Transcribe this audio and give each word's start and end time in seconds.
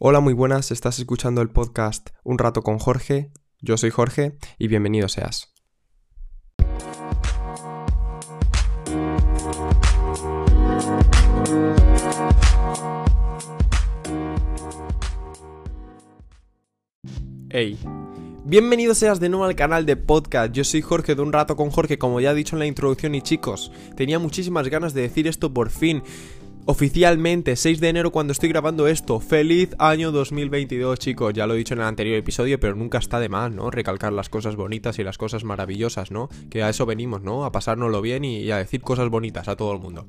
Hola, 0.00 0.20
muy 0.20 0.32
buenas, 0.32 0.70
estás 0.70 1.00
escuchando 1.00 1.42
el 1.42 1.50
podcast 1.50 2.10
Un 2.22 2.38
rato 2.38 2.62
con 2.62 2.78
Jorge. 2.78 3.32
Yo 3.60 3.76
soy 3.76 3.90
Jorge 3.90 4.38
y 4.56 4.68
bienvenido 4.68 5.08
seas. 5.08 5.52
Hey, 17.50 17.76
bienvenido 18.44 18.94
seas 18.94 19.18
de 19.18 19.28
nuevo 19.28 19.46
al 19.46 19.56
canal 19.56 19.84
de 19.84 19.96
podcast. 19.96 20.52
Yo 20.52 20.62
soy 20.62 20.80
Jorge 20.80 21.16
de 21.16 21.22
Un 21.22 21.32
rato 21.32 21.56
con 21.56 21.70
Jorge, 21.70 21.98
como 21.98 22.20
ya 22.20 22.30
he 22.30 22.34
dicho 22.36 22.54
en 22.54 22.60
la 22.60 22.66
introducción 22.66 23.16
y 23.16 23.22
chicos, 23.22 23.72
tenía 23.96 24.20
muchísimas 24.20 24.68
ganas 24.68 24.94
de 24.94 25.02
decir 25.02 25.26
esto 25.26 25.52
por 25.52 25.70
fin. 25.70 26.04
Oficialmente, 26.70 27.56
6 27.56 27.80
de 27.80 27.88
enero 27.88 28.12
cuando 28.12 28.32
estoy 28.32 28.50
grabando 28.50 28.88
esto. 28.88 29.20
Feliz 29.20 29.70
año 29.78 30.12
2022, 30.12 30.98
chicos. 30.98 31.32
Ya 31.32 31.46
lo 31.46 31.54
he 31.54 31.56
dicho 31.56 31.72
en 31.72 31.80
el 31.80 31.86
anterior 31.86 32.18
episodio, 32.18 32.60
pero 32.60 32.74
nunca 32.74 32.98
está 32.98 33.18
de 33.20 33.30
más, 33.30 33.50
¿no? 33.50 33.70
Recalcar 33.70 34.12
las 34.12 34.28
cosas 34.28 34.54
bonitas 34.54 34.98
y 34.98 35.02
las 35.02 35.16
cosas 35.16 35.44
maravillosas, 35.44 36.10
¿no? 36.10 36.28
Que 36.50 36.62
a 36.62 36.68
eso 36.68 36.84
venimos, 36.84 37.22
¿no? 37.22 37.46
A 37.46 37.52
pasárnoslo 37.52 38.02
bien 38.02 38.26
y, 38.26 38.50
a 38.50 38.58
decir 38.58 38.82
cosas 38.82 39.08
bonitas 39.08 39.48
a 39.48 39.56
todo 39.56 39.72
el 39.72 39.78
mundo. 39.78 40.08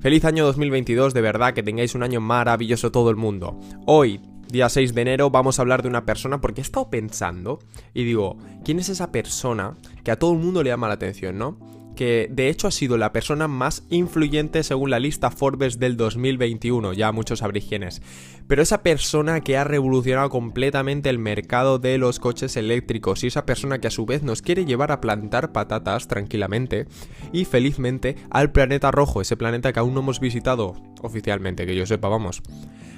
Feliz 0.00 0.24
año 0.24 0.44
2022, 0.46 1.14
de 1.14 1.20
verdad, 1.20 1.54
que 1.54 1.62
tengáis 1.62 1.94
un 1.94 2.02
año 2.02 2.20
maravilloso 2.20 2.90
todo 2.90 3.08
el 3.08 3.16
mundo. 3.16 3.60
Hoy, 3.86 4.20
día 4.48 4.68
6 4.68 4.96
de 4.96 5.02
enero, 5.02 5.30
vamos 5.30 5.60
a 5.60 5.62
hablar 5.62 5.82
de 5.82 5.90
una 5.90 6.04
persona 6.04 6.40
porque 6.40 6.60
he 6.60 6.62
estado 6.62 6.90
pensando 6.90 7.60
y 7.94 8.02
digo, 8.02 8.36
¿quién 8.64 8.80
es 8.80 8.88
esa 8.88 9.12
persona 9.12 9.76
que 10.02 10.10
a 10.10 10.18
todo 10.18 10.32
el 10.32 10.40
mundo 10.40 10.64
le 10.64 10.70
llama 10.70 10.88
la 10.88 10.94
atención, 10.94 11.38
¿no? 11.38 11.56
Que 11.94 12.28
de 12.30 12.48
hecho 12.48 12.68
ha 12.68 12.70
sido 12.70 12.96
la 12.98 13.12
persona 13.12 13.48
más 13.48 13.84
influyente 13.90 14.62
según 14.62 14.90
la 14.90 14.98
lista 14.98 15.30
Forbes 15.30 15.78
del 15.78 15.96
2021, 15.96 16.92
ya 16.92 17.12
muchos 17.12 17.40
sabréis 17.40 17.66
quién 17.66 17.82
es. 17.82 18.02
Pero 18.46 18.62
esa 18.62 18.82
persona 18.82 19.40
que 19.40 19.56
ha 19.56 19.64
revolucionado 19.64 20.28
completamente 20.28 21.08
el 21.08 21.18
mercado 21.18 21.78
de 21.78 21.98
los 21.98 22.18
coches 22.18 22.56
eléctricos 22.56 23.24
y 23.24 23.28
esa 23.28 23.46
persona 23.46 23.78
que 23.78 23.88
a 23.88 23.90
su 23.90 24.06
vez 24.06 24.22
nos 24.22 24.42
quiere 24.42 24.64
llevar 24.64 24.92
a 24.92 25.00
plantar 25.00 25.52
patatas 25.52 26.08
tranquilamente 26.08 26.86
y 27.32 27.44
felizmente 27.44 28.16
al 28.30 28.52
planeta 28.52 28.90
rojo, 28.90 29.20
ese 29.20 29.36
planeta 29.36 29.72
que 29.72 29.80
aún 29.80 29.94
no 29.94 30.00
hemos 30.00 30.20
visitado 30.20 30.74
oficialmente, 31.02 31.66
que 31.66 31.76
yo 31.76 31.86
sepa, 31.86 32.08
vamos. 32.08 32.42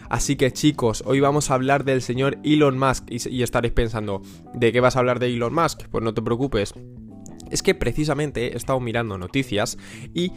Así 0.08 0.36
que 0.36 0.52
chicos, 0.52 1.02
hoy 1.06 1.20
vamos 1.20 1.50
a 1.50 1.54
hablar 1.54 1.84
del 1.84 2.00
señor 2.00 2.38
Elon 2.44 2.78
Musk 2.78 3.10
y, 3.10 3.28
y 3.28 3.42
estaréis 3.42 3.74
pensando, 3.74 4.22
¿de 4.54 4.72
qué 4.72 4.80
vas 4.80 4.96
a 4.96 5.00
hablar 5.00 5.18
de 5.18 5.26
Elon 5.26 5.54
Musk? 5.54 5.88
Pues 5.90 6.04
no 6.04 6.14
te 6.14 6.22
preocupes, 6.22 6.74
es 7.50 7.62
que 7.62 7.74
precisamente 7.74 8.52
he 8.52 8.56
estado 8.56 8.80
mirando 8.80 9.18
noticias 9.18 9.78
y 10.14 10.32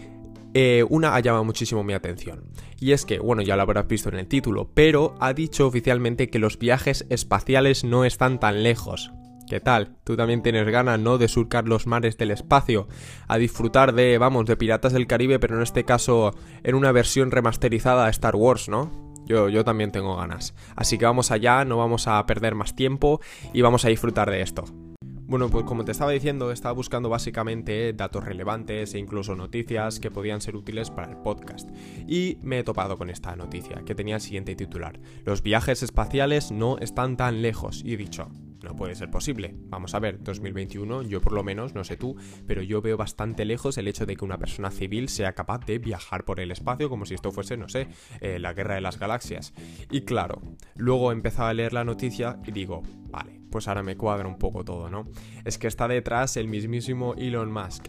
eh, 0.53 0.83
una 0.89 1.15
ha 1.15 1.19
llamado 1.19 1.43
muchísimo 1.43 1.83
mi 1.83 1.93
atención. 1.93 2.45
Y 2.79 2.93
es 2.93 3.05
que, 3.05 3.19
bueno, 3.19 3.41
ya 3.41 3.55
lo 3.55 3.61
habrás 3.61 3.87
visto 3.87 4.09
en 4.09 4.15
el 4.15 4.27
título, 4.27 4.71
pero 4.73 5.15
ha 5.19 5.33
dicho 5.33 5.67
oficialmente 5.67 6.29
que 6.29 6.39
los 6.39 6.57
viajes 6.57 7.05
espaciales 7.09 7.83
no 7.83 8.05
están 8.05 8.39
tan 8.39 8.63
lejos. 8.63 9.11
¿Qué 9.47 9.59
tal? 9.59 9.95
Tú 10.03 10.15
también 10.15 10.43
tienes 10.43 10.67
ganas, 10.67 10.99
¿no? 10.99 11.17
De 11.17 11.27
surcar 11.27 11.67
los 11.67 11.87
mares 11.87 12.17
del 12.17 12.31
espacio, 12.31 12.87
a 13.27 13.37
disfrutar 13.37 13.93
de, 13.93 14.17
vamos, 14.19 14.45
de 14.45 14.55
Piratas 14.55 14.93
del 14.93 15.07
Caribe, 15.07 15.39
pero 15.39 15.55
en 15.55 15.63
este 15.63 15.85
caso 15.85 16.35
en 16.63 16.75
una 16.75 16.91
versión 16.91 17.31
remasterizada 17.31 18.05
a 18.05 18.09
Star 18.09 18.35
Wars, 18.35 18.69
¿no? 18.69 18.91
Yo, 19.25 19.49
yo 19.49 19.63
también 19.63 19.91
tengo 19.91 20.15
ganas. 20.15 20.55
Así 20.75 20.97
que 20.97 21.05
vamos 21.05 21.31
allá, 21.31 21.65
no 21.65 21.77
vamos 21.77 22.07
a 22.07 22.23
perder 22.25 22.55
más 22.55 22.75
tiempo 22.75 23.21
y 23.53 23.61
vamos 23.61 23.85
a 23.85 23.89
disfrutar 23.89 24.29
de 24.29 24.41
esto. 24.41 24.65
Bueno, 25.29 25.47
pues 25.51 25.63
como 25.63 25.85
te 25.85 25.91
estaba 25.91 26.09
diciendo, 26.09 26.51
estaba 26.51 26.73
buscando 26.73 27.07
básicamente 27.07 27.93
datos 27.93 28.23
relevantes 28.23 28.95
e 28.95 28.97
incluso 28.97 29.35
noticias 29.35 29.99
que 29.99 30.09
podían 30.09 30.41
ser 30.41 30.55
útiles 30.55 30.89
para 30.89 31.11
el 31.11 31.17
podcast. 31.17 31.69
Y 32.07 32.39
me 32.41 32.57
he 32.57 32.63
topado 32.63 32.97
con 32.97 33.11
esta 33.11 33.35
noticia, 33.35 33.83
que 33.85 33.93
tenía 33.93 34.15
el 34.15 34.21
siguiente 34.21 34.55
titular. 34.55 34.99
Los 35.25 35.43
viajes 35.43 35.83
espaciales 35.83 36.51
no 36.51 36.79
están 36.79 37.15
tan 37.15 37.43
lejos. 37.43 37.83
Y 37.85 37.93
he 37.93 37.97
dicho, 37.97 38.31
no 38.63 38.75
puede 38.75 38.95
ser 38.95 39.09
posible. 39.09 39.55
Vamos 39.67 39.93
a 39.93 39.99
ver, 39.99 40.21
2021, 40.21 41.03
yo 41.03 41.21
por 41.21 41.33
lo 41.33 41.43
menos, 41.43 41.73
no 41.75 41.83
sé 41.83 41.97
tú, 41.97 42.15
pero 42.47 42.61
yo 42.61 42.81
veo 42.81 42.97
bastante 42.97 43.45
lejos 43.45 43.77
el 43.77 43.87
hecho 43.87 44.05
de 44.05 44.15
que 44.15 44.25
una 44.25 44.37
persona 44.37 44.71
civil 44.71 45.09
sea 45.09 45.33
capaz 45.33 45.65
de 45.65 45.79
viajar 45.79 46.25
por 46.25 46.39
el 46.39 46.51
espacio 46.51 46.89
como 46.89 47.05
si 47.05 47.13
esto 47.13 47.31
fuese, 47.31 47.57
no 47.57 47.69
sé, 47.69 47.87
eh, 48.21 48.39
la 48.39 48.53
guerra 48.53 48.75
de 48.75 48.81
las 48.81 48.99
galaxias. 48.99 49.53
Y 49.89 50.01
claro, 50.01 50.41
luego 50.75 51.11
he 51.11 51.13
empezado 51.13 51.49
a 51.49 51.53
leer 51.53 51.73
la 51.73 51.83
noticia 51.83 52.39
y 52.45 52.51
digo, 52.51 52.83
vale, 53.09 53.41
pues 53.51 53.67
ahora 53.67 53.83
me 53.83 53.97
cuadra 53.97 54.27
un 54.27 54.37
poco 54.37 54.63
todo, 54.63 54.89
¿no? 54.89 55.07
Es 55.45 55.57
que 55.57 55.67
está 55.67 55.87
detrás 55.87 56.37
el 56.37 56.47
mismísimo 56.47 57.15
Elon 57.15 57.51
Musk. 57.51 57.87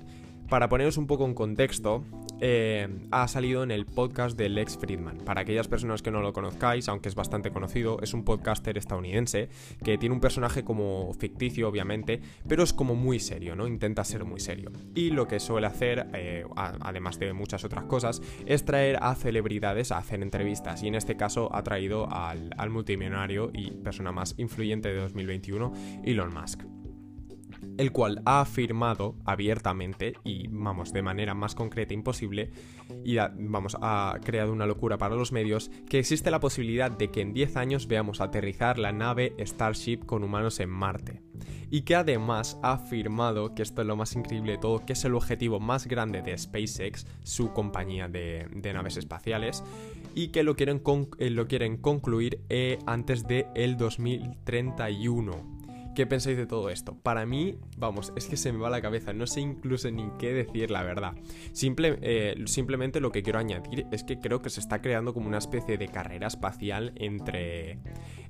Para 0.48 0.68
poneros 0.68 0.96
un 0.96 1.06
poco 1.06 1.24
en 1.26 1.34
contexto, 1.34 2.04
eh, 2.40 2.88
ha 3.10 3.28
salido 3.28 3.62
en 3.62 3.70
el 3.70 3.86
podcast 3.86 4.36
de 4.36 4.48
Lex 4.48 4.78
Friedman. 4.78 5.18
Para 5.18 5.42
aquellas 5.42 5.68
personas 5.68 6.02
que 6.02 6.10
no 6.10 6.20
lo 6.20 6.32
conozcáis, 6.32 6.88
aunque 6.88 7.08
es 7.08 7.14
bastante 7.14 7.50
conocido, 7.50 7.98
es 8.02 8.14
un 8.14 8.24
podcaster 8.24 8.78
estadounidense 8.78 9.48
que 9.84 9.98
tiene 9.98 10.14
un 10.14 10.20
personaje 10.20 10.64
como 10.64 11.12
ficticio, 11.14 11.68
obviamente, 11.68 12.20
pero 12.48 12.62
es 12.62 12.72
como 12.72 12.94
muy 12.94 13.20
serio, 13.20 13.56
¿no? 13.56 13.66
Intenta 13.66 14.04
ser 14.04 14.24
muy 14.24 14.40
serio. 14.40 14.70
Y 14.94 15.10
lo 15.10 15.28
que 15.28 15.40
suele 15.40 15.66
hacer, 15.66 16.08
eh, 16.14 16.44
además 16.56 17.18
de 17.18 17.32
muchas 17.32 17.64
otras 17.64 17.84
cosas, 17.84 18.22
es 18.46 18.64
traer 18.64 18.98
a 19.02 19.14
celebridades 19.14 19.92
a 19.92 19.98
hacer 19.98 20.22
entrevistas. 20.22 20.82
Y 20.82 20.88
en 20.88 20.94
este 20.94 21.16
caso 21.16 21.54
ha 21.54 21.62
traído 21.62 22.10
al, 22.10 22.50
al 22.56 22.70
multimillonario 22.70 23.50
y 23.52 23.70
persona 23.70 24.12
más 24.12 24.34
influyente 24.38 24.88
de 24.88 25.00
2021, 25.00 25.72
Elon 26.04 26.32
Musk 26.32 26.79
el 27.80 27.92
cual 27.92 28.20
ha 28.26 28.42
afirmado 28.42 29.14
abiertamente 29.24 30.12
y 30.22 30.48
vamos 30.48 30.92
de 30.92 31.00
manera 31.00 31.32
más 31.32 31.54
concreta 31.54 31.94
imposible 31.94 32.50
y 33.06 33.16
vamos 33.16 33.74
ha 33.80 34.18
creado 34.22 34.52
una 34.52 34.66
locura 34.66 34.98
para 34.98 35.14
los 35.14 35.32
medios 35.32 35.70
que 35.88 35.98
existe 35.98 36.30
la 36.30 36.40
posibilidad 36.40 36.90
de 36.90 37.10
que 37.10 37.22
en 37.22 37.32
10 37.32 37.56
años 37.56 37.88
veamos 37.88 38.20
aterrizar 38.20 38.78
la 38.78 38.92
nave 38.92 39.34
Starship 39.38 40.04
con 40.04 40.24
humanos 40.24 40.60
en 40.60 40.68
Marte. 40.68 41.22
Y 41.70 41.82
que 41.82 41.94
además 41.94 42.58
ha 42.62 42.72
afirmado 42.72 43.54
que 43.54 43.62
esto 43.62 43.80
es 43.80 43.86
lo 43.86 43.96
más 43.96 44.14
increíble 44.14 44.52
de 44.52 44.58
todo 44.58 44.84
que 44.84 44.92
es 44.92 45.04
el 45.06 45.14
objetivo 45.14 45.58
más 45.58 45.86
grande 45.86 46.20
de 46.20 46.36
SpaceX 46.36 47.06
su 47.22 47.54
compañía 47.54 48.08
de, 48.08 48.46
naves 48.74 48.98
espaciales 48.98 49.64
y 50.14 50.28
que 50.28 50.42
lo 50.42 50.54
quieren, 50.54 50.82
eh, 51.18 51.30
lo 51.30 51.46
quieren 51.46 51.78
concluir 51.78 52.42
eh, 52.50 52.78
antes 52.86 53.26
de 53.26 53.46
el 53.54 53.78
2031 53.78 55.59
¿Qué 55.94 56.06
pensáis 56.06 56.36
de 56.36 56.46
todo 56.46 56.70
esto? 56.70 56.94
Para 56.94 57.26
mí, 57.26 57.56
vamos, 57.76 58.12
es 58.16 58.26
que 58.26 58.36
se 58.36 58.52
me 58.52 58.58
va 58.58 58.70
la 58.70 58.80
cabeza, 58.80 59.12
no 59.12 59.26
sé 59.26 59.40
incluso 59.40 59.90
ni 59.90 60.08
qué 60.18 60.32
decir, 60.32 60.70
la 60.70 60.82
verdad. 60.82 61.14
Simple, 61.52 61.98
eh, 62.00 62.36
simplemente 62.46 63.00
lo 63.00 63.10
que 63.10 63.22
quiero 63.22 63.40
añadir 63.40 63.86
es 63.90 64.04
que 64.04 64.20
creo 64.20 64.40
que 64.40 64.50
se 64.50 64.60
está 64.60 64.80
creando 64.80 65.12
como 65.12 65.26
una 65.26 65.38
especie 65.38 65.78
de 65.78 65.88
carrera 65.88 66.28
espacial 66.28 66.92
entre, 66.94 67.80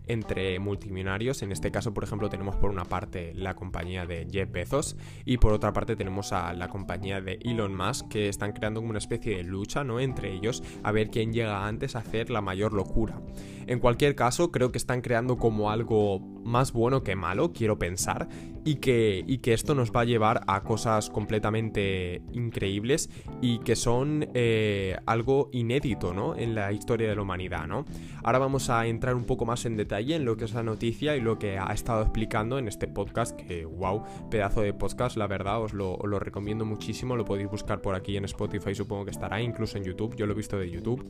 entre 0.06 0.58
multimillonarios. 0.58 1.42
En 1.42 1.52
este 1.52 1.70
caso, 1.70 1.92
por 1.92 2.04
ejemplo, 2.04 2.30
tenemos 2.30 2.56
por 2.56 2.70
una 2.70 2.84
parte 2.84 3.32
la 3.34 3.54
compañía 3.54 4.06
de 4.06 4.26
Jeff 4.30 4.50
Bezos 4.50 4.96
y 5.26 5.36
por 5.36 5.52
otra 5.52 5.72
parte 5.74 5.96
tenemos 5.96 6.32
a 6.32 6.54
la 6.54 6.68
compañía 6.68 7.20
de 7.20 7.38
Elon 7.42 7.76
Musk 7.76 8.08
que 8.08 8.28
están 8.28 8.52
creando 8.52 8.80
como 8.80 8.90
una 8.90 8.98
especie 8.98 9.36
de 9.36 9.44
lucha, 9.44 9.84
¿no? 9.84 10.00
Entre 10.00 10.32
ellos 10.32 10.62
a 10.82 10.92
ver 10.92 11.10
quién 11.10 11.32
llega 11.32 11.66
antes 11.66 11.94
a 11.94 12.00
hacer 12.00 12.30
la 12.30 12.40
mayor 12.40 12.72
locura. 12.72 13.20
En 13.66 13.78
cualquier 13.78 14.14
caso, 14.14 14.50
creo 14.50 14.72
que 14.72 14.78
están 14.78 15.02
creando 15.02 15.36
como 15.36 15.70
algo 15.70 16.39
más 16.50 16.72
bueno 16.72 17.02
que 17.02 17.16
malo, 17.16 17.52
quiero 17.52 17.78
pensar, 17.78 18.28
y 18.64 18.76
que, 18.76 19.24
y 19.26 19.38
que 19.38 19.54
esto 19.54 19.74
nos 19.74 19.90
va 19.92 20.02
a 20.02 20.04
llevar 20.04 20.42
a 20.46 20.62
cosas 20.62 21.08
completamente 21.10 22.22
increíbles 22.32 23.08
y 23.40 23.58
que 23.60 23.76
son 23.76 24.28
eh, 24.34 24.98
algo 25.06 25.48
inédito, 25.52 26.12
¿no? 26.12 26.36
En 26.36 26.54
la 26.54 26.72
historia 26.72 27.08
de 27.08 27.16
la 27.16 27.22
humanidad, 27.22 27.66
¿no? 27.66 27.84
Ahora 28.22 28.38
vamos 28.38 28.68
a 28.68 28.86
entrar 28.86 29.14
un 29.14 29.24
poco 29.24 29.46
más 29.46 29.64
en 29.64 29.76
detalle 29.76 30.16
en 30.16 30.24
lo 30.24 30.36
que 30.36 30.44
es 30.44 30.52
la 30.52 30.62
noticia 30.62 31.16
y 31.16 31.20
lo 31.20 31.38
que 31.38 31.58
ha 31.58 31.72
estado 31.72 32.02
explicando 32.02 32.58
en 32.58 32.68
este 32.68 32.86
podcast, 32.86 33.34
que 33.40 33.64
wow, 33.64 34.02
pedazo 34.30 34.60
de 34.60 34.74
podcast, 34.74 35.16
la 35.16 35.26
verdad, 35.26 35.62
os 35.62 35.72
lo, 35.72 35.96
recomiendo 36.18 36.64
muchísimo, 36.64 37.16
lo 37.16 37.24
podéis 37.24 37.50
buscar 37.50 37.80
por 37.80 37.94
aquí 37.94 38.16
en 38.16 38.24
Spotify, 38.26 38.74
supongo 38.74 39.06
que 39.06 39.10
estará, 39.10 39.40
incluso 39.40 39.78
en 39.78 39.84
YouTube, 39.84 40.16
yo 40.16 40.26
lo 40.26 40.32
he 40.32 40.36
visto 40.36 40.58
de 40.58 40.70
YouTube. 40.70 41.06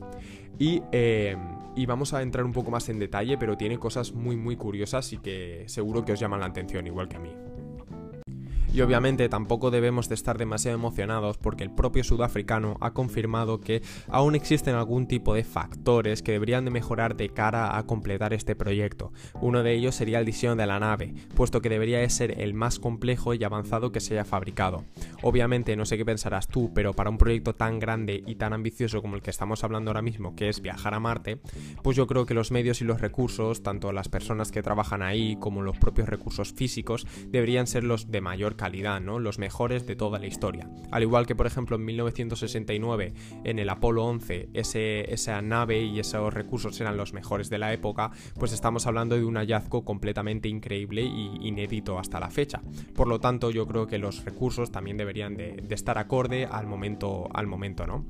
Y, 0.57 0.81
eh, 0.91 1.35
y 1.75 1.85
vamos 1.85 2.13
a 2.13 2.21
entrar 2.21 2.45
un 2.45 2.53
poco 2.53 2.71
más 2.71 2.87
en 2.89 2.99
detalle, 2.99 3.37
pero 3.37 3.57
tiene 3.57 3.77
cosas 3.77 4.13
muy, 4.13 4.37
muy 4.37 4.55
curiosas 4.55 5.11
y 5.11 5.17
que 5.17 5.30
seguro 5.67 6.03
que 6.03 6.13
os 6.13 6.19
llaman 6.19 6.39
la 6.39 6.47
atención, 6.47 6.85
igual 6.87 7.07
que 7.07 7.17
a 7.17 7.19
mí. 7.19 7.50
Y 8.73 8.79
obviamente 8.79 9.27
tampoco 9.27 9.69
debemos 9.69 10.07
de 10.07 10.15
estar 10.15 10.37
demasiado 10.37 10.77
emocionados 10.77 11.37
porque 11.37 11.65
el 11.65 11.71
propio 11.71 12.05
sudafricano 12.05 12.77
ha 12.79 12.93
confirmado 12.93 13.59
que 13.59 13.81
aún 14.07 14.33
existen 14.33 14.75
algún 14.75 15.07
tipo 15.07 15.33
de 15.33 15.43
factores 15.43 16.21
que 16.21 16.31
deberían 16.31 16.63
de 16.63 16.71
mejorar 16.71 17.17
de 17.17 17.29
cara 17.29 17.77
a 17.77 17.85
completar 17.85 18.33
este 18.33 18.55
proyecto. 18.55 19.11
Uno 19.41 19.61
de 19.61 19.73
ellos 19.73 19.95
sería 19.95 20.19
el 20.19 20.25
diseño 20.25 20.55
de 20.55 20.67
la 20.67 20.79
nave, 20.79 21.13
puesto 21.35 21.61
que 21.61 21.67
debería 21.67 21.99
de 21.99 22.09
ser 22.09 22.39
el 22.39 22.53
más 22.53 22.79
complejo 22.79 23.33
y 23.33 23.43
avanzado 23.43 23.91
que 23.91 23.99
se 23.99 24.13
haya 24.13 24.23
fabricado. 24.23 24.85
Obviamente 25.21 25.75
no 25.75 25.85
sé 25.85 25.97
qué 25.97 26.05
pensarás 26.05 26.47
tú, 26.47 26.71
pero 26.73 26.93
para 26.93 27.09
un 27.09 27.17
proyecto 27.17 27.53
tan 27.53 27.77
grande 27.77 28.23
y 28.25 28.35
tan 28.35 28.53
ambicioso 28.53 29.01
como 29.01 29.15
el 29.15 29.21
que 29.21 29.31
estamos 29.31 29.65
hablando 29.65 29.91
ahora 29.91 30.01
mismo, 30.01 30.33
que 30.33 30.47
es 30.47 30.61
viajar 30.61 30.93
a 30.93 30.99
Marte, 31.01 31.41
pues 31.83 31.97
yo 31.97 32.07
creo 32.07 32.25
que 32.25 32.33
los 32.33 32.51
medios 32.51 32.79
y 32.79 32.85
los 32.85 33.01
recursos, 33.01 33.63
tanto 33.63 33.91
las 33.91 34.07
personas 34.07 34.49
que 34.49 34.63
trabajan 34.63 35.01
ahí 35.01 35.35
como 35.41 35.61
los 35.61 35.77
propios 35.77 36.07
recursos 36.07 36.53
físicos, 36.53 37.05
deberían 37.27 37.67
ser 37.67 37.83
los 37.83 38.11
de 38.11 38.21
mayor 38.21 38.55
calidad, 38.61 39.01
¿no? 39.01 39.17
Los 39.17 39.39
mejores 39.39 39.87
de 39.87 39.95
toda 39.95 40.19
la 40.19 40.27
historia. 40.27 40.69
Al 40.91 41.01
igual 41.01 41.25
que, 41.25 41.35
por 41.35 41.47
ejemplo, 41.47 41.77
en 41.77 41.83
1969, 41.83 43.13
en 43.43 43.57
el 43.57 43.67
Apolo 43.69 44.05
11, 44.05 44.49
ese, 44.53 45.11
esa 45.11 45.41
nave 45.41 45.81
y 45.81 45.99
esos 45.99 46.31
recursos 46.31 46.79
eran 46.79 46.95
los 46.95 47.11
mejores 47.11 47.49
de 47.49 47.57
la 47.57 47.73
época, 47.73 48.11
pues 48.37 48.53
estamos 48.53 48.85
hablando 48.85 49.15
de 49.15 49.25
un 49.25 49.37
hallazgo 49.37 49.83
completamente 49.83 50.47
increíble 50.47 51.01
y 51.01 51.39
inédito 51.41 51.97
hasta 51.97 52.19
la 52.19 52.29
fecha. 52.29 52.61
Por 52.93 53.07
lo 53.07 53.19
tanto, 53.19 53.49
yo 53.49 53.65
creo 53.65 53.87
que 53.87 53.97
los 53.97 54.23
recursos 54.25 54.71
también 54.71 54.95
deberían 54.95 55.35
de, 55.35 55.53
de 55.53 55.73
estar 55.73 55.97
acorde 55.97 56.45
al 56.45 56.67
momento, 56.67 57.29
al 57.33 57.47
momento, 57.47 57.87
¿no? 57.87 58.05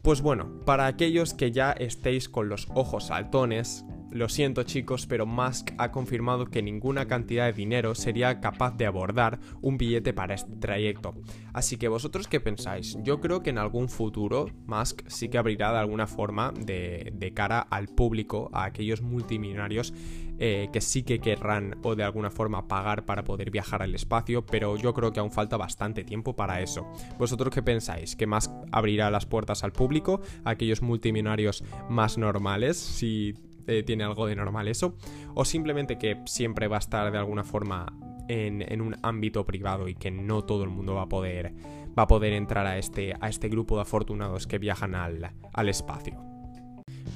Pues 0.00 0.22
bueno, 0.22 0.64
para 0.64 0.86
aquellos 0.86 1.34
que 1.34 1.52
ya 1.52 1.72
estéis 1.72 2.30
con 2.30 2.48
los 2.48 2.68
ojos 2.74 3.08
saltones, 3.08 3.84
lo 4.16 4.28
siento 4.28 4.62
chicos, 4.62 5.06
pero 5.06 5.26
Musk 5.26 5.70
ha 5.78 5.92
confirmado 5.92 6.46
que 6.46 6.62
ninguna 6.62 7.06
cantidad 7.06 7.46
de 7.46 7.52
dinero 7.52 7.94
sería 7.94 8.40
capaz 8.40 8.76
de 8.76 8.86
abordar 8.86 9.38
un 9.60 9.78
billete 9.78 10.12
para 10.12 10.34
este 10.34 10.56
trayecto. 10.56 11.14
Así 11.52 11.76
que 11.76 11.88
vosotros 11.88 12.28
qué 12.28 12.40
pensáis? 12.40 12.98
Yo 13.02 13.20
creo 13.20 13.42
que 13.42 13.50
en 13.50 13.58
algún 13.58 13.88
futuro 13.88 14.46
Musk 14.66 15.02
sí 15.06 15.28
que 15.28 15.38
abrirá 15.38 15.72
de 15.72 15.78
alguna 15.78 16.06
forma 16.06 16.52
de, 16.52 17.32
cara 17.34 17.60
al 17.60 17.88
público, 17.88 18.50
a 18.52 18.64
aquellos 18.64 19.02
multimillonarios 19.02 19.92
eh, 20.38 20.68
que 20.72 20.80
sí 20.80 21.02
que 21.02 21.18
querrán 21.18 21.78
o 21.82 21.94
de 21.94 22.04
alguna 22.04 22.30
forma 22.30 22.68
pagar 22.68 23.04
para 23.04 23.24
poder 23.24 23.50
viajar 23.50 23.82
al 23.82 23.94
espacio, 23.94 24.44
pero 24.44 24.76
yo 24.76 24.92
creo 24.94 25.12
que 25.12 25.20
aún 25.20 25.30
falta 25.30 25.56
bastante 25.56 26.04
tiempo 26.04 26.36
para 26.36 26.60
eso. 26.60 26.86
¿Vosotros 27.18 27.52
qué 27.54 27.62
pensáis? 27.62 28.16
¿Que 28.16 28.26
Musk 28.26 28.50
abrirá 28.70 29.10
las 29.10 29.26
puertas 29.26 29.64
al 29.64 29.72
público, 29.72 30.20
a 30.44 30.50
aquellos 30.50 30.82
multimillonarios 30.82 31.64
más 31.88 32.18
normales? 32.18 32.76
Si 32.76 33.34
eh, 33.66 33.82
tiene 33.82 34.04
algo 34.04 34.26
de 34.26 34.36
normal 34.36 34.68
eso, 34.68 34.96
o 35.34 35.44
simplemente 35.44 35.98
que 35.98 36.22
siempre 36.26 36.68
va 36.68 36.76
a 36.76 36.80
estar 36.80 37.10
de 37.10 37.18
alguna 37.18 37.44
forma 37.44 37.86
en, 38.28 38.80
un 38.80 38.96
ámbito 39.02 39.44
privado 39.46 39.88
y 39.88 39.94
que 39.94 40.10
no 40.10 40.44
todo 40.44 40.64
el 40.64 40.70
mundo 40.70 40.94
va 40.94 41.02
a 41.02 41.08
poder, 41.08 41.54
va 41.98 42.04
a 42.04 42.06
poder 42.06 42.32
entrar 42.32 42.66
a 42.66 42.78
este, 42.78 43.14
a 43.20 43.28
este 43.28 43.48
grupo 43.48 43.76
de 43.76 43.82
afortunados 43.82 44.46
que 44.46 44.58
viajan 44.58 44.94
al, 44.94 45.32
al 45.52 45.68
espacio. 45.68 46.35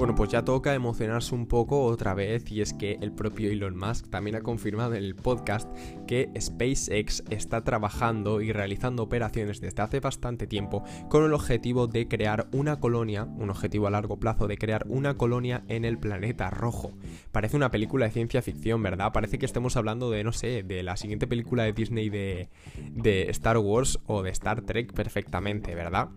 Bueno, 0.00 0.14
pues 0.14 0.30
ya 0.30 0.46
toca 0.46 0.72
emocionarse 0.72 1.34
un 1.34 1.44
poco 1.44 1.84
otra 1.84 2.14
vez 2.14 2.50
y 2.50 2.62
es 2.62 2.72
que 2.72 2.96
el 3.02 3.12
propio 3.12 3.50
Elon 3.50 3.76
Musk 3.76 4.08
también 4.08 4.34
ha 4.34 4.40
confirmado 4.40 4.94
en 4.94 5.04
el 5.04 5.14
podcast 5.14 5.70
que 6.06 6.30
SpaceX 6.40 7.22
está 7.28 7.64
trabajando 7.64 8.40
y 8.40 8.50
realizando 8.50 9.02
operaciones 9.02 9.60
desde 9.60 9.82
hace 9.82 10.00
bastante 10.00 10.46
tiempo 10.46 10.84
con 11.10 11.24
el 11.24 11.34
objetivo 11.34 11.86
de 11.86 12.08
crear 12.08 12.48
una 12.52 12.80
colonia, 12.80 13.24
un 13.24 13.50
objetivo 13.50 13.88
a 13.88 13.90
largo 13.90 14.18
plazo 14.18 14.46
de 14.46 14.56
crear 14.56 14.86
una 14.88 15.18
colonia 15.18 15.64
en 15.68 15.84
el 15.84 15.98
planeta 15.98 16.48
rojo. 16.48 16.92
Parece 17.30 17.58
una 17.58 17.70
película 17.70 18.06
de 18.06 18.12
ciencia 18.12 18.40
ficción, 18.40 18.82
¿verdad? 18.82 19.12
Parece 19.12 19.38
que 19.38 19.44
estemos 19.44 19.76
hablando 19.76 20.10
de, 20.10 20.24
no 20.24 20.32
sé, 20.32 20.62
de 20.62 20.82
la 20.82 20.96
siguiente 20.96 21.26
película 21.26 21.64
de 21.64 21.74
Disney 21.74 22.08
de, 22.08 22.48
de 22.94 23.28
Star 23.28 23.58
Wars 23.58 24.00
o 24.06 24.22
de 24.22 24.30
Star 24.30 24.62
Trek 24.62 24.94
perfectamente, 24.94 25.74
¿verdad? 25.74 26.08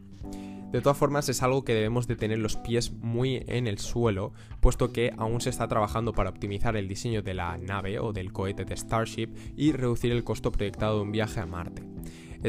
De 0.74 0.82
todas 0.82 0.98
formas 0.98 1.30
es 1.30 1.44
algo 1.44 1.64
que 1.64 1.76
debemos 1.76 2.08
de 2.08 2.16
tener 2.16 2.40
los 2.40 2.58
pies 2.58 2.94
muy 2.94 3.44
en 3.46 3.68
el 3.68 3.78
suelo, 3.78 4.34
puesto 4.60 4.92
que 4.92 5.14
aún 5.20 5.40
se 5.40 5.52
está 5.52 5.68
trabajando 5.68 6.14
para 6.14 6.32
optimizar 6.32 6.76
el 6.76 6.88
diseño 6.88 7.22
de 7.22 7.36
la 7.36 7.60
nave 7.60 8.00
o 8.00 8.12
del 8.12 8.34
cohete 8.34 8.66
de 8.66 8.76
Starship 8.76 9.30
y 9.56 9.72
reducir 9.72 10.12
el 10.12 10.24
costo 10.24 10.52
proyectado 10.52 10.96
de 10.96 11.04
un 11.04 11.12
viaje 11.12 11.40
a 11.40 11.46
Marte. 11.46 11.84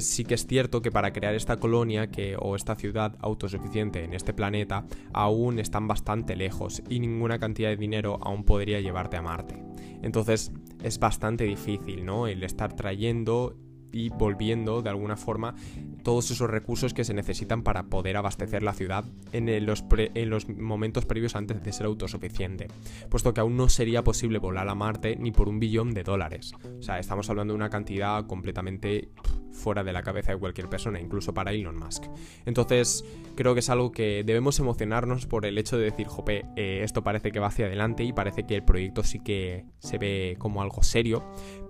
Sí 0.00 0.24
que 0.24 0.34
es 0.34 0.46
cierto 0.46 0.80
que 0.80 0.90
para 0.90 1.12
crear 1.12 1.34
esta 1.34 1.58
colonia 1.58 2.08
o 2.38 2.56
esta 2.56 2.76
ciudad 2.76 3.14
autosuficiente 3.20 4.02
en 4.04 4.14
este 4.14 4.32
planeta 4.32 4.86
aún 5.12 5.58
están 5.58 5.86
bastante 5.86 6.34
lejos 6.34 6.82
y 6.88 7.00
ninguna 7.00 7.38
cantidad 7.38 7.68
de 7.68 7.76
dinero 7.76 8.18
aún 8.22 8.44
podría 8.44 8.80
llevarte 8.80 9.18
a 9.18 9.22
Marte. 9.22 9.62
Entonces 10.02 10.50
es 10.82 10.98
bastante 10.98 11.44
difícil, 11.44 12.06
¿no? 12.06 12.26
El 12.26 12.42
estar 12.42 12.74
trayendo 12.74 13.54
y 13.94 14.08
volviendo 14.08 14.82
de 14.82 14.90
alguna 14.90 15.16
forma 15.16 15.54
todos 16.02 16.30
esos 16.30 16.50
recursos 16.50 16.92
que 16.92 17.04
se 17.04 17.14
necesitan 17.14 17.62
para 17.62 17.84
poder 17.84 18.16
abastecer 18.16 18.62
la 18.62 18.74
ciudad 18.74 19.04
en 19.32 19.64
los, 19.64 19.84
en 19.90 20.30
los, 20.30 20.48
momentos 20.48 21.06
previos 21.06 21.36
antes 21.36 21.62
de 21.62 21.72
ser 21.72 21.86
autosuficiente, 21.86 22.66
puesto 23.08 23.32
que 23.32 23.40
aún 23.40 23.56
no 23.56 23.68
sería 23.68 24.02
posible 24.02 24.38
volar 24.38 24.68
a 24.68 24.74
Marte 24.74 25.16
ni 25.16 25.30
por 25.30 25.48
un 25.48 25.60
billón 25.60 25.94
de 25.94 26.02
dólares. 26.02 26.52
O 26.78 26.82
sea, 26.82 26.98
estamos 26.98 27.30
hablando 27.30 27.54
de 27.54 27.56
una 27.56 27.70
cantidad 27.70 28.26
completamente 28.26 29.10
fuera 29.54 29.82
de 29.84 29.92
la 29.92 30.02
cabeza 30.02 30.32
de 30.32 30.38
cualquier 30.38 30.68
persona, 30.68 31.00
incluso 31.00 31.32
para 31.32 31.52
Elon 31.52 31.76
Musk. 31.76 32.04
Entonces, 32.44 33.04
creo 33.34 33.54
que 33.54 33.60
es 33.60 33.70
algo 33.70 33.92
que 33.92 34.22
debemos 34.24 34.58
emocionarnos 34.58 35.26
por 35.26 35.46
el 35.46 35.56
hecho 35.58 35.78
de 35.78 35.84
decir, 35.84 36.06
jope, 36.06 36.44
eh, 36.56 36.80
esto 36.82 37.02
parece 37.02 37.32
que 37.32 37.40
va 37.40 37.46
hacia 37.46 37.66
adelante 37.66 38.04
y 38.04 38.12
parece 38.12 38.44
que 38.44 38.56
el 38.56 38.64
proyecto 38.64 39.02
sí 39.02 39.20
que 39.20 39.64
se 39.78 39.98
ve 39.98 40.36
como 40.38 40.62
algo 40.62 40.82
serio, 40.82 41.24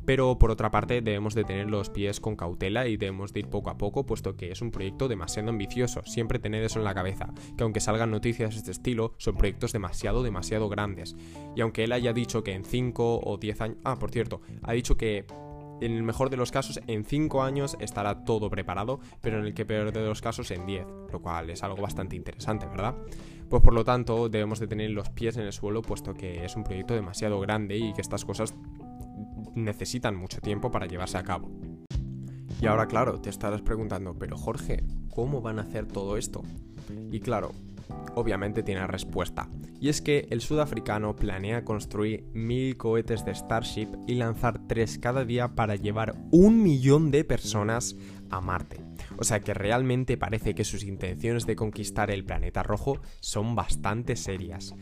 pero 0.05 0.39
por 0.39 0.51
otra 0.51 0.71
parte 0.71 1.01
debemos 1.01 1.35
de 1.35 1.45
tener 1.45 1.71
los 1.71 1.91
pies 1.91 2.21
con 2.21 2.37
cautela 2.37 2.87
y 2.87 2.97
debemos 2.97 3.33
de 3.33 3.41
ir 3.41 3.49
poco 3.49 3.71
a 3.71 3.79
poco, 3.79 4.05
puesto 4.07 4.37
que 4.37 4.51
es 4.51 4.61
un 4.61 4.71
proyecto 4.71 5.09
demasiado 5.09 5.49
ambicioso. 5.49 6.03
Siempre 6.05 6.39
tened 6.39 6.63
eso 6.63 6.79
en 6.79 6.85
la 6.85 6.95
cabeza, 6.95 7.33
que 7.57 7.65
aunque 7.65 7.81
salgan 7.81 8.11
noticias 8.11 8.51
de 8.51 8.59
este 8.59 8.71
estilo, 8.71 9.15
son 9.19 9.37
proyectos 9.37 9.73
demasiado, 9.73 10.23
demasiado 10.23 10.69
grandes. 10.69 11.17
Y 11.57 11.61
aunque 11.61 11.85
él 11.85 11.93
haya 11.93 12.13
dicho 12.13 12.43
que 12.45 12.53
en 12.53 12.65
5 12.65 13.21
o 13.25 13.37
10 13.39 13.61
años... 13.61 13.79
Ah, 13.85 13.99
por 13.99 14.11
cierto, 14.11 14.41
ha 14.63 14.73
dicho 14.73 14.97
que 14.97 15.27
en 15.81 15.93
el 15.93 16.03
mejor 16.03 16.31
de 16.31 16.37
los 16.37 16.51
casos 16.51 16.81
en 16.87 17.05
5 17.05 17.43
años 17.43 17.77
estará 17.81 18.25
todo 18.25 18.51
preparado, 18.51 19.01
pero 19.21 19.39
en 19.39 19.45
el 19.45 19.55
que 19.55 19.65
peor 19.65 19.93
de 19.93 20.07
los 20.07 20.21
casos 20.21 20.51
en 20.51 20.67
10, 20.67 20.87
lo 21.13 21.21
cual 21.21 21.51
es 21.51 21.63
algo 21.63 21.83
bastante 21.83 22.17
interesante, 22.17 22.67
¿verdad? 22.67 22.95
Pues 23.49 23.63
por 23.63 23.75
lo 23.75 23.85
tanto 23.85 24.29
debemos 24.29 24.61
de 24.61 24.67
tener 24.67 24.91
los 24.91 25.11
pies 25.11 25.37
en 25.37 25.45
el 25.45 25.53
suelo, 25.53 25.83
puesto 25.83 26.15
que 26.15 26.45
es 26.45 26.57
un 26.57 26.65
proyecto 26.65 26.95
demasiado 26.95 27.41
grande 27.41 27.77
y 27.77 27.93
que 27.93 28.01
estas 28.01 28.25
cosas 28.25 28.55
necesitan 29.55 30.17
mucho 30.17 30.41
tiempo 30.41 30.71
para 30.71 30.87
llevarse 30.87 31.19
a 31.19 31.23
cabo. 31.23 31.51
Y 32.61 32.67
ahora, 32.67 32.87
claro, 32.87 33.21
te 33.21 33.31
estarás 33.31 33.63
preguntando, 33.63 34.19
pero 34.19 34.37
Jorge, 34.37 34.85
¿cómo 35.11 35.43
van 35.43 35.59
a 35.59 35.63
hacer 35.63 35.87
todo 35.87 36.17
esto? 36.17 36.43
Y 37.11 37.21
claro, 37.21 37.53
obviamente 38.15 38.63
tiene 38.63 38.87
respuesta. 38.87 39.49
Y 39.81 39.89
es 39.89 40.01
que 40.01 40.27
el 40.31 40.41
sudafricano 40.41 41.15
planea 41.15 41.65
construir 41.65 42.25
mil 42.33 42.77
cohetes 42.77 43.25
de 43.25 43.35
Starship 43.35 43.89
y 44.07 44.15
lanzar 44.15 44.67
tres 44.67 44.99
cada 44.99 45.25
día 45.25 45.55
para 45.55 45.77
llevar 45.77 46.15
un 46.31 46.63
millón 46.63 47.11
de 47.11 47.25
personas 47.25 47.97
a 48.31 48.41
Marte. 48.41 48.81
O 49.19 49.25
sea 49.25 49.41
que 49.41 49.55
realmente 49.55 50.17
parece 50.17 50.55
que 50.55 50.65
sus 50.65 50.85
intenciones 50.85 51.47
de 51.47 51.57
conquistar 51.57 52.11
el 52.11 52.25
planeta 52.25 52.63
rojo 52.63 53.01
son 53.21 53.55
bastante 53.55 54.17
serias 54.17 54.75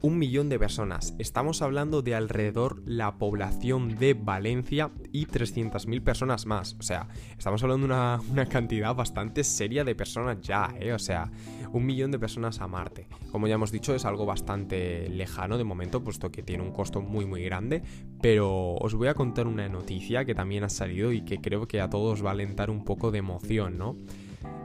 un 0.00 0.18
millón 0.18 0.48
de 0.48 0.58
personas. 0.58 1.14
Estamos 1.18 1.62
hablando 1.62 2.02
de 2.02 2.14
alrededor 2.14 2.82
la 2.86 3.18
población 3.18 3.96
de 3.96 4.14
Valencia 4.14 4.90
y 5.12 5.26
300.000 5.26 6.02
personas 6.02 6.46
más. 6.46 6.76
O 6.78 6.82
sea, 6.82 7.08
estamos 7.36 7.62
hablando 7.62 7.86
de 7.86 7.92
una, 8.30 8.46
cantidad 8.46 8.94
bastante 8.94 9.44
seria 9.44 9.84
de 9.84 9.94
personas 9.94 10.40
ya, 10.40 10.74
¿eh? 10.78 10.92
O 10.92 10.98
sea, 10.98 11.30
un 11.72 11.84
millón 11.84 12.10
de 12.10 12.18
personas 12.18 12.60
a 12.60 12.68
Marte. 12.68 13.08
Como 13.32 13.46
ya 13.46 13.54
hemos 13.54 13.72
dicho, 13.72 13.94
es 13.94 14.04
algo 14.04 14.26
bastante 14.26 15.08
lejano 15.08 15.58
de 15.58 15.64
momento, 15.64 16.02
puesto 16.02 16.30
que 16.30 16.42
tiene 16.42 16.62
un 16.62 16.72
costo 16.72 17.00
muy 17.00 17.26
muy 17.26 17.42
grande. 17.42 17.82
Pero 18.20 18.74
os 18.74 18.94
voy 18.94 19.08
a 19.08 19.14
contar 19.14 19.46
una 19.46 19.68
noticia 19.68 20.24
que 20.24 20.34
también 20.34 20.64
ha 20.64 20.68
salido 20.68 21.12
y 21.12 21.22
que 21.22 21.40
creo 21.40 21.66
que 21.66 21.80
a 21.80 21.90
todos 21.90 22.24
va 22.24 22.30
a 22.30 22.32
alentar 22.32 22.70
un 22.70 22.84
poco 22.84 23.10
de 23.10 23.18
emoción, 23.18 23.78
¿no? 23.78 23.96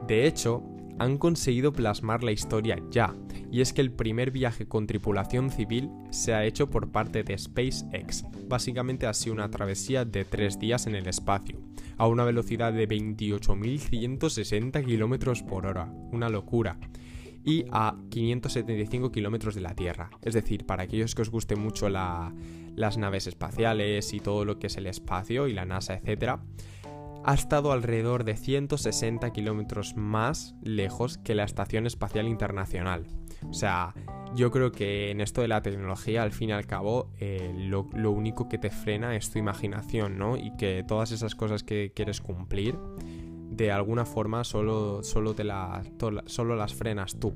De 0.07 0.27
hecho, 0.27 0.63
han 0.99 1.17
conseguido 1.17 1.73
plasmar 1.73 2.23
la 2.23 2.31
historia 2.31 2.81
ya, 2.89 3.15
y 3.51 3.61
es 3.61 3.73
que 3.73 3.81
el 3.81 3.91
primer 3.91 4.31
viaje 4.31 4.67
con 4.67 4.87
tripulación 4.87 5.49
civil 5.51 5.89
se 6.09 6.33
ha 6.33 6.45
hecho 6.45 6.69
por 6.69 6.91
parte 6.91 7.23
de 7.23 7.37
SpaceX. 7.37 8.25
Básicamente 8.47 9.07
ha 9.07 9.13
sido 9.13 9.33
una 9.35 9.49
travesía 9.51 10.05
de 10.05 10.25
tres 10.25 10.59
días 10.59 10.87
en 10.87 10.95
el 10.95 11.07
espacio, 11.07 11.59
a 11.97 12.07
una 12.07 12.23
velocidad 12.23 12.73
de 12.73 12.87
28.160 12.87 14.83
km 14.83 15.43
por 15.45 15.65
hora, 15.65 15.91
una 16.11 16.29
locura 16.29 16.79
y 17.45 17.65
a 17.71 17.97
575 18.09 19.11
kilómetros 19.11 19.53
de 19.53 19.61
la 19.61 19.75
Tierra. 19.75 20.09
Es 20.21 20.33
decir, 20.33 20.65
para 20.65 20.83
aquellos 20.83 21.13
que 21.13 21.23
os 21.23 21.29
guste 21.29 21.57
mucho 21.57 21.89
las 21.89 22.97
naves 22.97 23.27
espaciales 23.27 24.13
y 24.13 24.21
todo 24.21 24.45
lo 24.45 24.59
que 24.59 24.67
es 24.67 24.77
el 24.77 24.87
espacio 24.87 25.47
y 25.47 25.53
la 25.53 25.65
NASA, 25.65 25.93
etc., 25.93 26.39
ha 27.25 27.33
estado 27.33 27.71
alrededor 27.71 28.23
de 28.23 28.35
160 28.35 29.31
kilómetros 29.31 29.95
más 29.95 30.55
lejos 30.61 31.17
que 31.17 31.35
la 31.35 31.43
Estación 31.43 31.87
Espacial 31.87 32.27
Internacional. 32.27 33.05
O 33.49 33.53
sea, 33.53 33.93
yo 34.35 34.51
creo 34.51 34.71
que 34.71 35.11
en 35.11 35.21
esto 35.21 35.41
de 35.41 35.47
la 35.47 35.61
tecnología, 35.61 36.23
al 36.23 36.31
fin 36.31 36.49
y 36.49 36.53
al 36.53 36.65
cabo, 36.65 37.11
eh, 37.19 37.53
lo, 37.55 38.11
único 38.11 38.49
que 38.49 38.57
te 38.57 38.69
frena 38.69 39.15
es 39.15 39.29
tu 39.29 39.39
imaginación, 39.39 40.17
¿no? 40.17 40.37
Y 40.37 40.55
que 40.57 40.83
todas 40.87 41.11
esas 41.11 41.35
cosas 41.35 41.63
que 41.63 41.91
quieres 41.95 42.19
cumplir, 42.19 42.77
de 43.49 43.71
alguna 43.71 44.05
forma 44.05 44.43
solo, 44.43 45.03
solo, 45.03 45.33
te 45.33 45.43
solo 46.25 46.55
las 46.55 46.73
frenas 46.73 47.19
tú. 47.19 47.33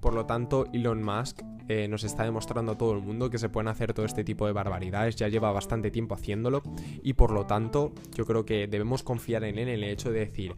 Por 0.00 0.14
lo 0.14 0.26
tanto, 0.26 0.66
Elon 0.72 1.02
Musk 1.02 1.42
eh, 1.68 1.88
nos 1.88 2.04
está 2.04 2.24
demostrando 2.24 2.72
a 2.72 2.78
todo 2.78 2.92
el 2.92 3.02
mundo 3.02 3.30
que 3.30 3.38
se 3.38 3.48
pueden 3.48 3.68
hacer 3.68 3.92
todo 3.92 4.06
este 4.06 4.24
tipo 4.24 4.46
de 4.46 4.52
barbaridades, 4.52 5.16
ya 5.16 5.28
lleva 5.28 5.52
bastante 5.52 5.90
tiempo 5.90 6.14
haciéndolo 6.14 6.62
y 7.02 7.14
por 7.14 7.30
lo 7.32 7.46
tanto 7.46 7.92
yo 8.14 8.24
creo 8.24 8.44
que 8.44 8.66
debemos 8.66 9.02
confiar 9.02 9.44
en 9.44 9.58
él 9.58 9.68
en 9.68 9.82
el 9.82 9.84
hecho 9.84 10.10
de 10.10 10.20
decir, 10.20 10.54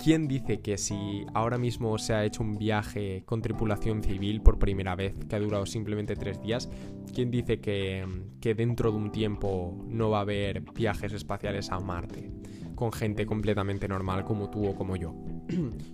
¿Quién 0.00 0.28
dice 0.28 0.60
que 0.60 0.78
si 0.78 1.26
ahora 1.34 1.58
mismo 1.58 1.98
se 1.98 2.14
ha 2.14 2.24
hecho 2.24 2.44
un 2.44 2.56
viaje 2.56 3.24
con 3.26 3.42
tripulación 3.42 4.00
civil 4.04 4.40
por 4.40 4.56
primera 4.56 4.94
vez, 4.94 5.16
que 5.28 5.34
ha 5.34 5.40
durado 5.40 5.66
simplemente 5.66 6.14
tres 6.14 6.40
días, 6.40 6.70
quién 7.12 7.32
dice 7.32 7.60
que, 7.60 8.06
que 8.40 8.54
dentro 8.54 8.92
de 8.92 8.96
un 8.96 9.10
tiempo 9.10 9.76
no 9.88 10.10
va 10.10 10.18
a 10.18 10.20
haber 10.20 10.60
viajes 10.72 11.12
espaciales 11.12 11.72
a 11.72 11.80
Marte? 11.80 12.30
con 12.78 12.92
gente 12.92 13.26
completamente 13.26 13.88
normal 13.88 14.24
como 14.24 14.50
tú 14.50 14.68
o 14.68 14.76
como 14.76 14.94
yo. 14.94 15.12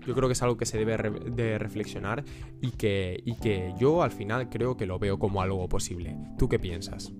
Yo 0.06 0.14
creo 0.14 0.28
que 0.28 0.32
es 0.32 0.42
algo 0.42 0.56
que 0.56 0.66
se 0.66 0.78
debe 0.78 0.96
de 1.30 1.58
reflexionar 1.58 2.24
y 2.60 2.72
que, 2.72 3.20
y 3.24 3.34
que 3.36 3.74
yo 3.78 4.02
al 4.02 4.10
final 4.10 4.48
creo 4.48 4.76
que 4.76 4.86
lo 4.86 4.98
veo 4.98 5.18
como 5.18 5.42
algo 5.42 5.68
posible. 5.68 6.16
¿Tú 6.38 6.48
qué 6.48 6.58
piensas? 6.58 7.12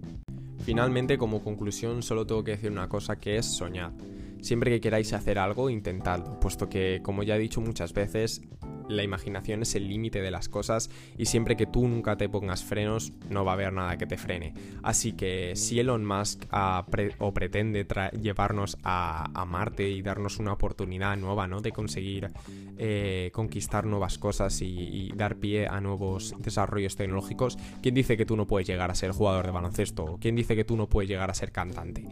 Finalmente, 0.65 1.19
como 1.19 1.43
conclusión, 1.43 2.03
solo 2.03 2.27
tengo 2.27 2.43
que 2.43 2.53
decir 2.53 2.71
una 2.71 2.89
cosa 2.89 3.17
que 3.17 3.37
es 3.37 3.47
soñar. 3.47 3.93
Siempre 4.41 4.71
que 4.71 4.81
queráis 4.81 5.13
hacer 5.13 5.39
algo, 5.39 5.71
intentadlo, 5.71 6.39
puesto 6.41 6.69
que, 6.69 7.01
como 7.03 7.23
ya 7.23 7.37
he 7.37 7.39
dicho 7.39 7.61
muchas 7.61 7.93
veces, 7.93 8.43
la 8.89 9.03
imaginación 9.03 9.63
es 9.63 9.75
el 9.75 9.89
límite 9.89 10.21
de 10.21 10.31
las 10.31 10.49
cosas 10.49 10.91
y 11.17 11.27
siempre 11.27 11.57
que 11.57 11.67
tú 11.67 11.87
nunca 11.89 12.17
te 12.17 12.29
pongas 12.29 12.65
frenos 12.65 13.13
no 13.29 13.45
va 13.45 13.53
a 13.53 13.55
haber 13.55 13.73
nada 13.73 13.97
que 13.97 14.07
te 14.07 14.17
frene. 14.17 14.55
Así 14.83 15.13
que 15.13 15.57
si 15.57 15.81
Elon 15.81 16.05
Musk 16.05 16.45
ah, 16.51 16.85
o 17.19 17.35
pretende 17.35 17.87
llevarnos 18.21 18.79
a, 18.83 19.45
Marte 19.45 19.89
y 19.89 20.03
darnos 20.03 20.39
una 20.39 20.55
oportunidad 20.55 21.17
nueva, 21.17 21.47
¿no? 21.47 21.61
De 21.61 21.71
conseguir 21.71 22.31
eh, 22.79 23.31
conquistar 23.33 23.85
nuevas 23.85 24.19
cosas 24.19 24.63
y, 24.63 24.67
y, 24.67 25.13
dar 25.15 25.37
pie 25.37 25.69
a 25.69 25.81
nuevos 25.81 26.35
desarrollos 26.39 26.97
tecnológicos, 26.97 27.59
¿quién 27.83 27.95
dice 27.95 28.17
que 28.17 28.25
tú 28.25 28.37
no 28.37 28.47
puedes 28.47 28.67
llegar 28.67 28.91
a 28.91 28.95
ser 28.95 29.13
jugador 29.13 29.47
de 29.47 29.53
baloncesto? 29.53 30.19
¿Quién 30.21 30.35
dice 30.35 30.57
que 30.57 30.65
tú 30.65 30.77
no 30.77 30.89
puedes 30.89 31.09
llegar 31.09 31.31
a 31.31 31.35
ser 31.35 31.53
cantante? 31.53 32.05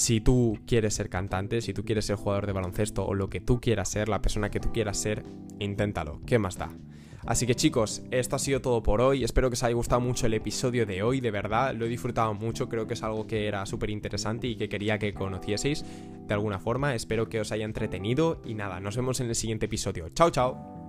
Si 0.00 0.22
tú 0.22 0.58
quieres 0.66 0.94
ser 0.94 1.10
cantante, 1.10 1.60
si 1.60 1.74
tú 1.74 1.84
quieres 1.84 2.06
ser 2.06 2.16
jugador 2.16 2.46
de 2.46 2.52
baloncesto 2.52 3.04
o 3.04 3.12
lo 3.12 3.28
que 3.28 3.38
tú 3.38 3.60
quieras 3.60 3.90
ser, 3.90 4.08
la 4.08 4.22
persona 4.22 4.50
que 4.50 4.58
tú 4.58 4.72
quieras 4.72 4.96
ser, 4.96 5.24
inténtalo. 5.58 6.22
¿Qué 6.24 6.38
más 6.38 6.56
da? 6.56 6.70
Así 7.26 7.46
que 7.46 7.54
chicos, 7.54 8.02
esto 8.10 8.34
ha 8.34 8.38
sido 8.38 8.62
todo 8.62 8.82
por 8.82 9.02
hoy. 9.02 9.24
Espero 9.24 9.50
que 9.50 9.54
os 9.54 9.62
haya 9.62 9.74
gustado 9.74 10.00
mucho 10.00 10.24
el 10.24 10.32
episodio 10.32 10.86
de 10.86 11.02
hoy, 11.02 11.20
de 11.20 11.30
verdad. 11.30 11.74
Lo 11.74 11.84
he 11.84 11.88
disfrutado 11.90 12.32
mucho, 12.32 12.66
creo 12.66 12.86
que 12.86 12.94
es 12.94 13.02
algo 13.02 13.26
que 13.26 13.46
era 13.46 13.66
súper 13.66 13.90
interesante 13.90 14.46
y 14.46 14.56
que 14.56 14.70
quería 14.70 14.98
que 14.98 15.12
conocieseis 15.12 15.84
de 16.26 16.32
alguna 16.32 16.58
forma. 16.58 16.94
Espero 16.94 17.28
que 17.28 17.38
os 17.38 17.52
haya 17.52 17.66
entretenido 17.66 18.40
y 18.46 18.54
nada, 18.54 18.80
nos 18.80 18.96
vemos 18.96 19.20
en 19.20 19.28
el 19.28 19.34
siguiente 19.34 19.66
episodio. 19.66 20.08
Chao, 20.08 20.30
chao. 20.30 20.80